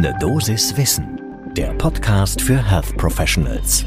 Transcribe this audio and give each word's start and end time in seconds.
Ne 0.00 0.14
Dosis 0.20 0.76
Wissen, 0.76 1.20
der 1.56 1.72
Podcast 1.72 2.40
für 2.40 2.70
Health 2.70 2.96
Professionals. 2.96 3.84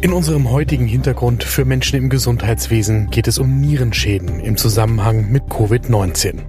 In 0.00 0.14
unserem 0.14 0.50
heutigen 0.50 0.86
Hintergrund 0.86 1.44
für 1.44 1.66
Menschen 1.66 1.98
im 1.98 2.08
Gesundheitswesen 2.08 3.10
geht 3.10 3.28
es 3.28 3.36
um 3.36 3.60
Nierenschäden 3.60 4.40
im 4.40 4.56
Zusammenhang 4.56 5.30
mit 5.30 5.42
Covid-19. 5.44 6.44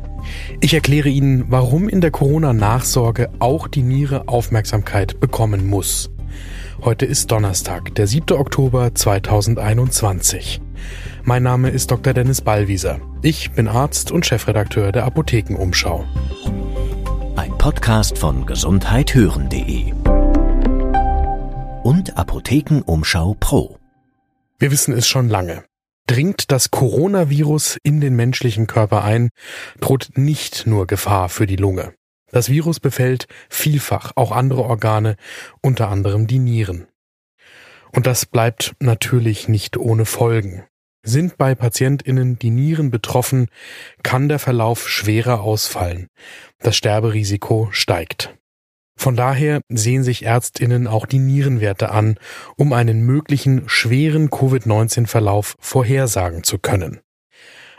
Ich 0.62 0.74
erkläre 0.74 1.10
Ihnen, 1.10 1.44
warum 1.50 1.90
in 1.90 2.00
der 2.00 2.12
Corona-Nachsorge 2.12 3.32
auch 3.40 3.68
die 3.68 3.84
Niere 3.84 4.30
Aufmerksamkeit 4.30 5.20
bekommen 5.20 5.68
muss. 5.68 6.10
Heute 6.82 7.06
ist 7.06 7.30
Donnerstag, 7.30 7.94
der 7.96 8.08
7. 8.08 8.38
Oktober 8.38 8.96
2021. 8.96 10.62
Mein 11.26 11.44
Name 11.44 11.70
ist 11.70 11.92
Dr. 11.92 12.14
Dennis 12.14 12.40
Ballwieser. 12.40 13.02
Ich 13.22 13.52
bin 13.52 13.68
Arzt 13.68 14.14
und 14.14 14.26
Chefredakteur 14.26 14.94
der 14.94 15.04
Apothekenumschau. 15.04 16.06
Ein 17.36 17.58
Podcast 17.58 18.18
von 18.18 18.46
gesundheithören.de 18.46 19.92
und 21.84 22.18
Apothekenumschau 22.18 23.36
Pro. 23.40 23.78
Wir 24.58 24.72
wissen 24.72 24.94
es 24.94 25.08
schon 25.08 25.28
lange. 25.28 25.66
Dringt 26.08 26.52
das 26.52 26.72
Coronavirus 26.72 27.78
in 27.84 28.00
den 28.00 28.16
menschlichen 28.16 28.68
Körper 28.68 29.04
ein, 29.04 29.32
droht 29.82 30.12
nicht 30.16 30.66
nur 30.66 30.88
Gefahr 30.88 31.28
für 31.28 31.46
die 31.46 31.58
Lunge. 31.58 31.94
Das 32.32 32.50
Virus 32.50 32.80
befällt 32.80 33.28
vielfach 33.50 34.14
auch 34.16 34.32
andere 34.32 34.64
Organe, 34.64 35.18
unter 35.62 35.90
anderem 35.90 36.28
die 36.28 36.40
Nieren. 36.40 36.88
Und 37.92 38.08
das 38.08 38.26
bleibt 38.26 38.76
natürlich 38.80 39.50
nicht 39.50 39.76
ohne 39.76 40.06
Folgen. 40.06 40.66
Sind 41.08 41.38
bei 41.38 41.54
PatientInnen 41.54 42.40
die 42.40 42.50
Nieren 42.50 42.90
betroffen, 42.90 43.48
kann 44.02 44.28
der 44.28 44.40
Verlauf 44.40 44.90
schwerer 44.90 45.42
ausfallen. 45.42 46.08
Das 46.60 46.76
Sterberisiko 46.76 47.70
steigt. 47.72 48.36
Von 48.98 49.16
daher 49.16 49.62
sehen 49.70 50.04
sich 50.04 50.26
Ärztinnen 50.26 50.88
auch 50.88 51.06
die 51.06 51.20
Nierenwerte 51.20 51.92
an, 51.92 52.18
um 52.58 52.74
einen 52.74 53.02
möglichen 53.02 53.70
schweren 53.70 54.32
Covid-19-Verlauf 54.32 55.56
vorhersagen 55.60 56.44
zu 56.44 56.58
können. 56.58 57.02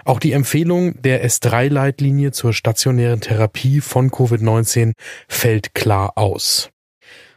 Auch 0.05 0.21
die 0.21 0.31
Empfehlung 0.31 1.03
der 1.03 1.27
S3-Leitlinie 1.27 2.31
zur 2.31 2.53
stationären 2.53 3.21
Therapie 3.21 3.81
von 3.81 4.13
Covid-19 4.13 4.93
fällt 5.27 5.75
klar 5.75 6.13
aus. 6.17 6.71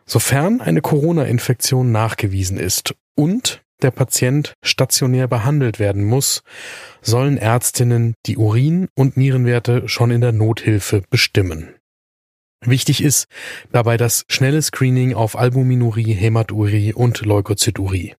Sofern 0.06 0.62
eine 0.62 0.82
Corona-Infektion 0.82 1.92
nachgewiesen 1.92 2.60
ist 2.60 2.94
und 3.16 3.64
der 3.82 3.92
Patient 3.92 4.54
stationär 4.64 5.28
behandelt 5.28 5.80
werden 5.80 6.04
muss, 6.04 6.44
sollen 7.02 7.38
Ärztinnen 7.38 8.14
die 8.26 8.38
Urin- 8.38 8.90
und 8.96 9.18
Nierenwerte 9.18 9.88
schon 9.88 10.12
in 10.12 10.22
der 10.22 10.32
Nothilfe 10.32 11.04
bestimmen. 11.10 11.76
Wichtig 12.62 13.02
ist 13.02 13.28
dabei 13.72 13.96
das 13.96 14.26
schnelle 14.28 14.62
Screening 14.62 15.14
auf 15.14 15.38
Albuminurie, 15.38 16.14
Hämaturie 16.14 16.94
und 16.94 17.22
Leukozyturie. 17.22 18.16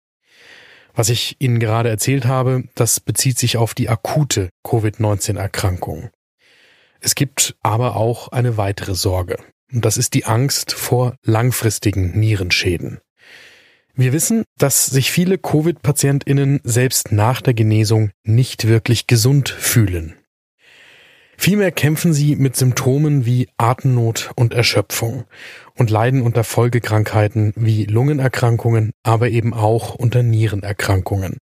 Was 0.94 1.10
ich 1.10 1.36
Ihnen 1.38 1.60
gerade 1.60 1.88
erzählt 1.88 2.24
habe, 2.24 2.64
das 2.74 3.00
bezieht 3.00 3.38
sich 3.38 3.56
auf 3.56 3.74
die 3.74 3.88
akute 3.88 4.48
Covid-19-Erkrankung. 4.64 6.10
Es 7.00 7.14
gibt 7.14 7.56
aber 7.62 7.96
auch 7.96 8.28
eine 8.28 8.56
weitere 8.56 8.94
Sorge. 8.94 9.38
Und 9.72 9.84
das 9.84 9.96
ist 9.96 10.14
die 10.14 10.24
Angst 10.24 10.72
vor 10.72 11.14
langfristigen 11.22 12.18
Nierenschäden. 12.18 13.00
Wir 14.00 14.14
wissen, 14.14 14.44
dass 14.56 14.86
sich 14.86 15.12
viele 15.12 15.36
Covid-PatientInnen 15.36 16.60
selbst 16.64 17.12
nach 17.12 17.42
der 17.42 17.52
Genesung 17.52 18.12
nicht 18.24 18.66
wirklich 18.66 19.06
gesund 19.06 19.50
fühlen. 19.50 20.14
Vielmehr 21.36 21.70
kämpfen 21.70 22.14
sie 22.14 22.34
mit 22.34 22.56
Symptomen 22.56 23.26
wie 23.26 23.50
Atemnot 23.58 24.30
und 24.36 24.54
Erschöpfung 24.54 25.24
und 25.74 25.90
leiden 25.90 26.22
unter 26.22 26.44
Folgekrankheiten 26.44 27.52
wie 27.56 27.84
Lungenerkrankungen, 27.84 28.92
aber 29.02 29.28
eben 29.28 29.52
auch 29.52 29.96
unter 29.96 30.22
Nierenerkrankungen. 30.22 31.36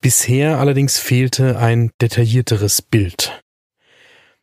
Bisher 0.00 0.58
allerdings 0.58 0.98
fehlte 0.98 1.56
ein 1.56 1.92
detaillierteres 2.02 2.82
Bild. 2.82 3.44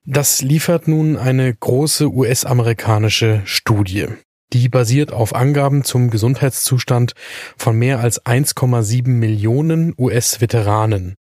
Das 0.06 0.42
liefert 0.42 0.88
nun 0.88 1.18
eine 1.18 1.54
große 1.54 2.10
US-amerikanische 2.10 3.42
Studie. 3.44 4.08
Die 4.54 4.70
basiert 4.70 5.12
auf 5.12 5.34
Angaben 5.34 5.84
zum 5.84 6.12
Gesundheitszustand 6.12 7.14
von 7.58 7.76
mehr 7.76 8.00
als 8.00 8.24
1,7 8.24 9.08
Millionen 9.08 9.96
US-Veteranen. 9.98 11.16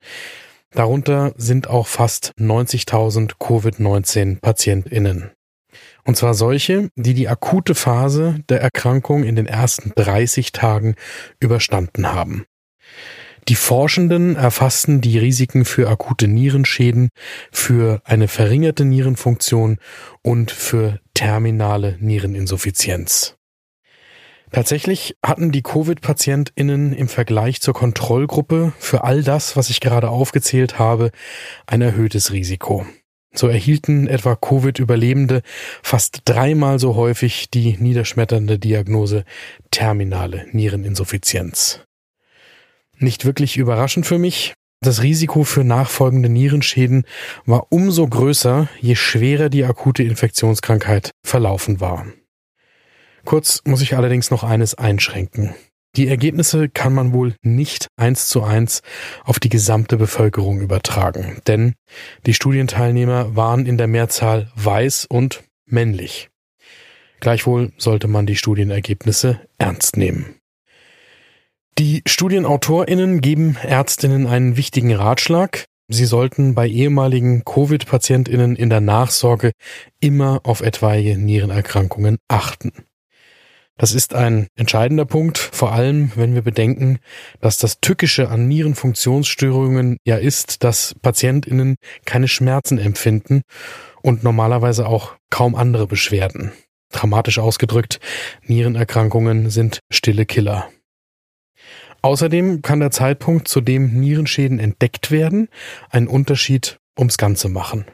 Darunter 0.71 1.33
sind 1.37 1.69
auch 1.69 1.87
fast 1.87 2.33
90.000 2.37 3.37
Covid-19-PatientInnen. 3.39 5.31
Und 6.03 6.17
zwar 6.17 6.33
solche, 6.33 6.89
die 6.95 7.13
die 7.13 7.29
akute 7.29 7.73
Phase 7.75 8.39
der 8.49 8.61
Erkrankung 8.61 9.23
in 9.23 9.37
den 9.37 9.47
ersten 9.47 9.93
30 9.95 10.51
Tagen 10.51 10.95
überstanden 11.39 12.11
haben. 12.11 12.45
Die 13.47 13.55
Forschenden 13.55 14.35
erfassten 14.35 15.01
die 15.01 15.17
Risiken 15.17 15.65
für 15.65 15.89
akute 15.89 16.27
Nierenschäden, 16.27 17.09
für 17.51 18.01
eine 18.05 18.27
verringerte 18.27 18.85
Nierenfunktion 18.85 19.77
und 20.21 20.51
für 20.51 20.99
terminale 21.13 21.97
Niereninsuffizienz. 21.99 23.35
Tatsächlich 24.51 25.15
hatten 25.25 25.51
die 25.51 25.61
Covid-PatientInnen 25.61 26.93
im 26.93 27.07
Vergleich 27.07 27.61
zur 27.61 27.73
Kontrollgruppe 27.73 28.73
für 28.79 29.03
all 29.05 29.23
das, 29.23 29.55
was 29.55 29.69
ich 29.69 29.79
gerade 29.79 30.09
aufgezählt 30.09 30.77
habe, 30.77 31.11
ein 31.67 31.81
erhöhtes 31.81 32.33
Risiko. 32.33 32.85
So 33.33 33.47
erhielten 33.47 34.07
etwa 34.07 34.35
Covid-Überlebende 34.35 35.41
fast 35.81 36.23
dreimal 36.25 36.79
so 36.79 36.95
häufig 36.95 37.49
die 37.49 37.77
niederschmetternde 37.79 38.59
Diagnose 38.59 39.23
terminale 39.71 40.45
Niereninsuffizienz. 40.51 41.85
Nicht 43.01 43.25
wirklich 43.25 43.57
überraschend 43.57 44.05
für 44.05 44.19
mich, 44.19 44.53
das 44.83 45.01
Risiko 45.01 45.43
für 45.43 45.63
nachfolgende 45.63 46.29
Nierenschäden 46.29 47.05
war 47.45 47.67
umso 47.71 48.07
größer, 48.07 48.69
je 48.79 48.95
schwerer 48.95 49.49
die 49.49 49.63
akute 49.63 50.03
Infektionskrankheit 50.03 51.11
verlaufen 51.25 51.81
war. 51.81 52.05
Kurz 53.25 53.61
muss 53.65 53.81
ich 53.81 53.95
allerdings 53.95 54.29
noch 54.29 54.43
eines 54.43 54.75
einschränken. 54.75 55.55
Die 55.95 56.07
Ergebnisse 56.07 56.69
kann 56.69 56.93
man 56.93 57.11
wohl 57.11 57.33
nicht 57.41 57.87
eins 57.97 58.29
zu 58.29 58.43
eins 58.43 58.81
auf 59.23 59.39
die 59.39 59.49
gesamte 59.49 59.97
Bevölkerung 59.97 60.61
übertragen, 60.61 61.41
denn 61.47 61.73
die 62.27 62.35
Studienteilnehmer 62.35 63.35
waren 63.35 63.65
in 63.65 63.77
der 63.77 63.87
Mehrzahl 63.87 64.51
weiß 64.55 65.05
und 65.09 65.43
männlich. 65.65 66.29
Gleichwohl 67.19 67.71
sollte 67.77 68.07
man 68.07 68.25
die 68.25 68.35
Studienergebnisse 68.35 69.41
ernst 69.57 69.97
nehmen. 69.97 70.40
Die 71.81 72.03
Studienautorinnen 72.05 73.21
geben 73.21 73.57
Ärztinnen 73.63 74.27
einen 74.27 74.55
wichtigen 74.55 74.93
Ratschlag. 74.93 75.65
Sie 75.87 76.05
sollten 76.05 76.53
bei 76.53 76.67
ehemaligen 76.67 77.43
Covid-Patientinnen 77.43 78.55
in 78.55 78.69
der 78.69 78.81
Nachsorge 78.81 79.51
immer 79.99 80.41
auf 80.43 80.61
etwaige 80.61 81.17
Nierenerkrankungen 81.17 82.19
achten. 82.27 82.71
Das 83.79 83.93
ist 83.93 84.13
ein 84.13 84.45
entscheidender 84.55 85.05
Punkt, 85.05 85.39
vor 85.39 85.71
allem 85.71 86.11
wenn 86.13 86.35
wir 86.35 86.43
bedenken, 86.43 86.99
dass 87.39 87.57
das 87.57 87.79
Tückische 87.81 88.29
an 88.29 88.47
Nierenfunktionsstörungen 88.47 89.97
ja 90.05 90.17
ist, 90.17 90.63
dass 90.63 90.93
Patientinnen 91.01 91.77
keine 92.05 92.27
Schmerzen 92.27 92.77
empfinden 92.77 93.41
und 94.03 94.23
normalerweise 94.23 94.85
auch 94.85 95.15
kaum 95.31 95.55
andere 95.55 95.87
Beschwerden. 95.87 96.51
Dramatisch 96.91 97.39
ausgedrückt, 97.39 97.99
Nierenerkrankungen 98.45 99.49
sind 99.49 99.79
stille 99.91 100.27
Killer. 100.27 100.69
Außerdem 102.01 102.61
kann 102.61 102.79
der 102.79 102.91
Zeitpunkt, 102.91 103.47
zu 103.47 103.61
dem 103.61 103.99
Nierenschäden 103.99 104.59
entdeckt 104.59 105.11
werden, 105.11 105.49
einen 105.89 106.07
Unterschied 106.07 106.79
ums 106.97 107.17
Ganze 107.17 107.47
machen. 107.49 107.85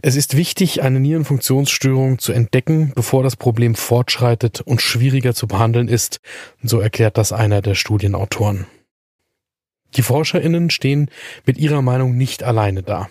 Es 0.00 0.14
ist 0.14 0.36
wichtig, 0.36 0.82
eine 0.82 1.00
Nierenfunktionsstörung 1.00 2.18
zu 2.18 2.32
entdecken, 2.32 2.92
bevor 2.94 3.24
das 3.24 3.34
Problem 3.34 3.74
fortschreitet 3.74 4.60
und 4.60 4.80
schwieriger 4.80 5.34
zu 5.34 5.48
behandeln 5.48 5.88
ist, 5.88 6.20
so 6.62 6.78
erklärt 6.78 7.18
das 7.18 7.32
einer 7.32 7.62
der 7.62 7.74
Studienautoren. 7.74 8.66
Die 9.96 10.02
Forscherinnen 10.02 10.70
stehen 10.70 11.10
mit 11.46 11.58
ihrer 11.58 11.82
Meinung 11.82 12.16
nicht 12.16 12.44
alleine 12.44 12.82
da. 12.82 13.08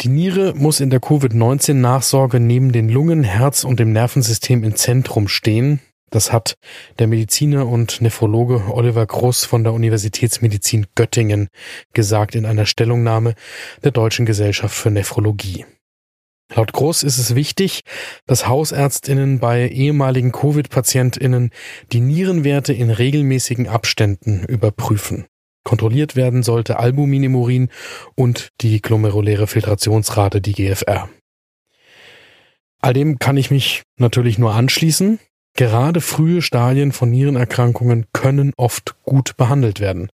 Die 0.00 0.08
Niere 0.08 0.54
muss 0.54 0.80
in 0.80 0.90
der 0.90 1.00
Covid-19-Nachsorge 1.00 2.38
neben 2.38 2.72
den 2.72 2.88
Lungen, 2.88 3.24
Herz 3.24 3.64
und 3.64 3.80
dem 3.80 3.92
Nervensystem 3.92 4.62
im 4.62 4.76
Zentrum 4.76 5.28
stehen, 5.28 5.80
das 6.10 6.32
hat 6.32 6.56
der 6.98 7.06
Mediziner 7.06 7.66
und 7.66 8.00
Nephrologe 8.00 8.72
Oliver 8.72 9.04
Groß 9.06 9.44
von 9.44 9.64
der 9.64 9.72
Universitätsmedizin 9.72 10.86
Göttingen 10.94 11.48
gesagt 11.92 12.34
in 12.34 12.46
einer 12.46 12.66
Stellungnahme 12.66 13.34
der 13.82 13.90
Deutschen 13.90 14.26
Gesellschaft 14.26 14.74
für 14.74 14.90
Nephrologie. 14.90 15.64
Laut 16.54 16.72
Groß 16.72 17.02
ist 17.02 17.18
es 17.18 17.34
wichtig, 17.34 17.80
dass 18.26 18.46
Hausärztinnen 18.46 19.40
bei 19.40 19.68
ehemaligen 19.68 20.30
Covid-Patientinnen 20.30 21.50
die 21.92 22.00
Nierenwerte 22.00 22.72
in 22.72 22.90
regelmäßigen 22.90 23.66
Abständen 23.66 24.44
überprüfen. 24.44 25.26
Kontrolliert 25.64 26.14
werden 26.14 26.42
sollte 26.42 26.78
Albumin 26.78 27.24
im 27.24 27.34
Urin 27.34 27.70
und 28.14 28.50
die 28.60 28.82
glomeruläre 28.82 29.46
Filtrationsrate, 29.46 30.42
die 30.42 30.52
GFR. 30.52 31.08
All 32.82 32.92
dem 32.92 33.18
kann 33.18 33.38
ich 33.38 33.50
mich 33.50 33.82
natürlich 33.98 34.38
nur 34.38 34.54
anschließen. 34.54 35.18
Gerade 35.56 36.00
frühe 36.00 36.42
Stadien 36.42 36.90
von 36.90 37.10
Nierenerkrankungen 37.10 38.06
können 38.12 38.52
oft 38.56 38.96
gut 39.04 39.36
behandelt 39.36 39.78
werden. 39.78 40.10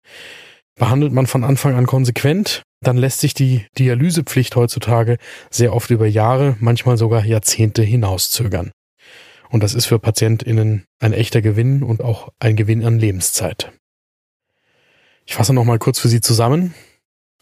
Behandelt 0.74 1.12
man 1.12 1.26
von 1.26 1.44
Anfang 1.44 1.74
an 1.74 1.86
konsequent, 1.86 2.62
dann 2.82 2.96
lässt 2.96 3.20
sich 3.20 3.34
die 3.34 3.66
Dialysepflicht 3.78 4.54
heutzutage 4.56 5.16
sehr 5.50 5.74
oft 5.74 5.90
über 5.90 6.06
Jahre, 6.06 6.56
manchmal 6.60 6.96
sogar 6.96 7.24
Jahrzehnte 7.24 7.82
hinauszögern. 7.82 8.70
Und 9.50 9.62
das 9.62 9.74
ist 9.74 9.86
für 9.86 9.98
PatientInnen 9.98 10.84
ein 11.00 11.12
echter 11.12 11.42
Gewinn 11.42 11.82
und 11.82 12.02
auch 12.02 12.28
ein 12.38 12.56
Gewinn 12.56 12.84
an 12.84 12.98
Lebenszeit. 12.98 13.72
Ich 15.26 15.34
fasse 15.34 15.52
nochmal 15.52 15.78
kurz 15.78 15.98
für 15.98 16.08
Sie 16.08 16.20
zusammen. 16.20 16.74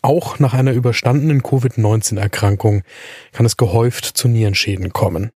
Auch 0.03 0.39
nach 0.39 0.55
einer 0.55 0.73
überstandenen 0.73 1.43
Covid-19-Erkrankung 1.43 2.83
kann 3.33 3.47
es 3.47 3.57
gehäuft 3.57 4.05
zu 4.05 4.29
Nierenschäden 4.29 4.93
kommen. 4.93 5.31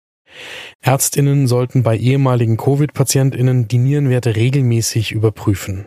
Ärztinnen 0.80 1.46
sollten 1.46 1.82
bei 1.82 1.96
ehemaligen 1.96 2.56
Covid-Patientinnen 2.56 3.68
die 3.68 3.78
Nierenwerte 3.78 4.36
regelmäßig 4.36 5.12
überprüfen. 5.12 5.86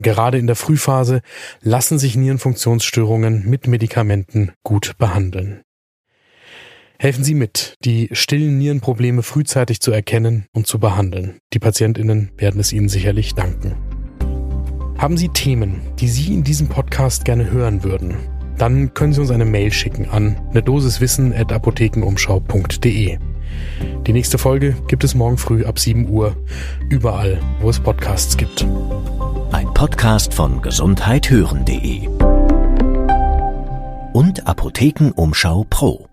Gerade 0.00 0.38
in 0.38 0.46
der 0.46 0.56
Frühphase 0.56 1.22
lassen 1.60 1.98
sich 1.98 2.16
Nierenfunktionsstörungen 2.16 3.48
mit 3.48 3.68
Medikamenten 3.68 4.52
gut 4.64 4.96
behandeln. 4.98 5.62
Helfen 6.98 7.24
Sie 7.24 7.34
mit, 7.34 7.74
die 7.84 8.08
stillen 8.12 8.58
Nierenprobleme 8.58 9.22
frühzeitig 9.22 9.80
zu 9.80 9.90
erkennen 9.90 10.46
und 10.52 10.66
zu 10.66 10.78
behandeln. 10.78 11.38
Die 11.52 11.58
Patientinnen 11.58 12.30
werden 12.36 12.60
es 12.60 12.72
Ihnen 12.72 12.88
sicherlich 12.88 13.34
danken. 13.34 13.74
Haben 14.98 15.16
Sie 15.16 15.28
Themen, 15.28 15.80
die 15.98 16.06
Sie 16.06 16.32
in 16.32 16.44
diesem 16.44 16.68
Podcast 16.68 17.24
gerne 17.24 17.50
hören 17.50 17.82
würden? 17.82 18.16
Dann 18.56 18.94
können 18.94 19.12
Sie 19.12 19.20
uns 19.20 19.32
eine 19.32 19.44
Mail 19.44 19.72
schicken 19.72 20.08
an 20.08 20.36
eine 20.50 21.34
at 21.34 21.52
apothekenumschau.de. 21.52 23.18
Die 24.06 24.12
nächste 24.12 24.38
Folge 24.38 24.76
gibt 24.88 25.04
es 25.04 25.14
morgen 25.14 25.38
früh 25.38 25.64
ab 25.64 25.78
7 25.78 26.08
Uhr, 26.08 26.36
überall, 26.88 27.40
wo 27.60 27.70
es 27.70 27.78
Podcasts 27.78 28.36
gibt. 28.36 28.66
Ein 29.52 29.72
Podcast 29.74 30.34
von 30.34 30.60
gesundheithören.de 30.62 32.08
und 34.12 34.46
Apothekenumschau 34.46 35.66
Pro. 35.68 36.11